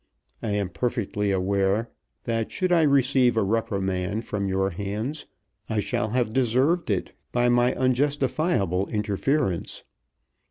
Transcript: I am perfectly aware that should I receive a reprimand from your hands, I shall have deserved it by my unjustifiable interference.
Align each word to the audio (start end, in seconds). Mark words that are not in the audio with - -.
I 0.41 0.49
am 0.53 0.69
perfectly 0.69 1.29
aware 1.29 1.91
that 2.23 2.51
should 2.51 2.71
I 2.71 2.81
receive 2.81 3.37
a 3.37 3.43
reprimand 3.43 4.25
from 4.25 4.47
your 4.47 4.71
hands, 4.71 5.27
I 5.69 5.79
shall 5.79 6.09
have 6.09 6.33
deserved 6.33 6.89
it 6.89 7.11
by 7.31 7.49
my 7.49 7.75
unjustifiable 7.75 8.87
interference. 8.87 9.83